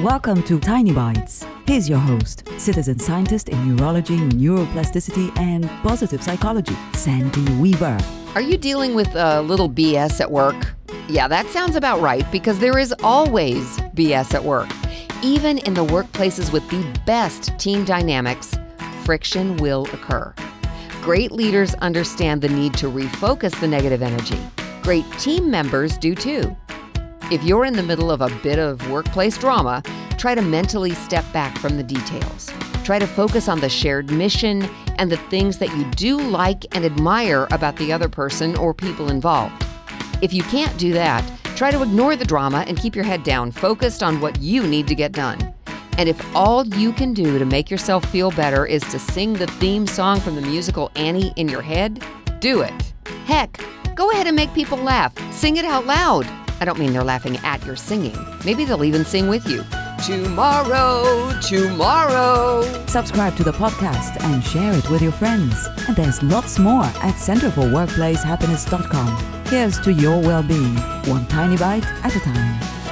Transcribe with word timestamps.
Welcome 0.00 0.42
to 0.44 0.58
Tiny 0.58 0.90
Bites. 0.90 1.46
Here's 1.68 1.88
your 1.88 2.00
host, 2.00 2.48
citizen 2.58 2.98
scientist 2.98 3.48
in 3.48 3.76
neurology, 3.76 4.16
neuroplasticity, 4.16 5.38
and 5.38 5.70
positive 5.84 6.20
psychology, 6.20 6.76
Sandy 6.94 7.44
Weaver. 7.60 7.96
Are 8.34 8.40
you 8.40 8.58
dealing 8.58 8.96
with 8.96 9.14
a 9.14 9.40
little 9.42 9.70
BS 9.70 10.20
at 10.20 10.28
work? 10.28 10.74
Yeah, 11.08 11.28
that 11.28 11.46
sounds 11.46 11.76
about 11.76 12.00
right 12.00 12.28
because 12.32 12.58
there 12.58 12.76
is 12.76 12.92
always 13.04 13.64
BS 13.94 14.34
at 14.34 14.42
work. 14.42 14.68
Even 15.22 15.58
in 15.58 15.74
the 15.74 15.84
workplaces 15.84 16.52
with 16.52 16.68
the 16.70 17.00
best 17.06 17.56
team 17.60 17.84
dynamics, 17.84 18.58
friction 19.04 19.56
will 19.58 19.84
occur. 19.92 20.34
Great 21.02 21.30
leaders 21.30 21.72
understand 21.74 22.42
the 22.42 22.48
need 22.48 22.74
to 22.74 22.86
refocus 22.86 23.58
the 23.60 23.68
negative 23.68 24.02
energy. 24.02 24.40
Great 24.82 25.08
team 25.20 25.52
members 25.52 25.96
do 25.96 26.16
too. 26.16 26.56
If 27.30 27.42
you're 27.42 27.64
in 27.64 27.72
the 27.72 27.82
middle 27.82 28.10
of 28.10 28.20
a 28.20 28.28
bit 28.42 28.58
of 28.58 28.90
workplace 28.90 29.38
drama, 29.38 29.82
try 30.18 30.34
to 30.34 30.42
mentally 30.42 30.90
step 30.90 31.24
back 31.32 31.56
from 31.56 31.78
the 31.78 31.82
details. 31.82 32.52
Try 32.84 32.98
to 32.98 33.06
focus 33.06 33.48
on 33.48 33.60
the 33.60 33.68
shared 33.70 34.10
mission 34.10 34.68
and 34.98 35.10
the 35.10 35.16
things 35.16 35.56
that 35.58 35.74
you 35.74 35.84
do 35.92 36.18
like 36.18 36.66
and 36.76 36.84
admire 36.84 37.48
about 37.50 37.76
the 37.76 37.94
other 37.94 38.10
person 38.10 38.54
or 38.56 38.74
people 38.74 39.08
involved. 39.08 39.64
If 40.20 40.34
you 40.34 40.42
can't 40.42 40.76
do 40.76 40.92
that, 40.92 41.24
try 41.56 41.70
to 41.70 41.82
ignore 41.82 42.14
the 42.14 42.26
drama 42.26 42.62
and 42.68 42.78
keep 42.78 42.94
your 42.94 43.06
head 43.06 43.24
down, 43.24 43.52
focused 43.52 44.02
on 44.02 44.20
what 44.20 44.38
you 44.42 44.66
need 44.66 44.86
to 44.88 44.94
get 44.94 45.12
done. 45.12 45.54
And 45.96 46.10
if 46.10 46.36
all 46.36 46.66
you 46.66 46.92
can 46.92 47.14
do 47.14 47.38
to 47.38 47.46
make 47.46 47.70
yourself 47.70 48.04
feel 48.04 48.32
better 48.32 48.66
is 48.66 48.82
to 48.90 48.98
sing 48.98 49.32
the 49.32 49.46
theme 49.46 49.86
song 49.86 50.20
from 50.20 50.34
the 50.36 50.42
musical 50.42 50.92
Annie 50.94 51.32
in 51.36 51.48
your 51.48 51.62
head, 51.62 52.04
do 52.40 52.60
it. 52.60 52.92
Heck, 53.24 53.58
go 53.94 54.10
ahead 54.10 54.26
and 54.26 54.36
make 54.36 54.52
people 54.52 54.76
laugh. 54.76 55.14
Sing 55.32 55.56
it 55.56 55.64
out 55.64 55.86
loud. 55.86 56.26
I 56.60 56.64
don't 56.64 56.78
mean 56.78 56.92
they're 56.92 57.04
laughing 57.04 57.36
at 57.38 57.64
your 57.64 57.76
singing. 57.76 58.16
Maybe 58.44 58.64
they'll 58.64 58.84
even 58.84 59.04
sing 59.04 59.28
with 59.28 59.48
you. 59.48 59.64
Tomorrow, 60.04 61.32
tomorrow. 61.40 62.62
Subscribe 62.86 63.36
to 63.36 63.44
the 63.44 63.52
podcast 63.52 64.22
and 64.22 64.44
share 64.44 64.72
it 64.74 64.88
with 64.90 65.00
your 65.02 65.12
friends. 65.12 65.66
And 65.88 65.96
there's 65.96 66.22
lots 66.22 66.58
more 66.58 66.84
at 66.84 67.14
centerforworkplacehappiness.com. 67.14 69.44
Here's 69.46 69.78
to 69.80 69.92
your 69.92 70.20
well 70.20 70.42
being, 70.42 70.76
one 71.06 71.26
tiny 71.26 71.56
bite 71.56 71.86
at 72.04 72.14
a 72.14 72.20
time. 72.20 72.83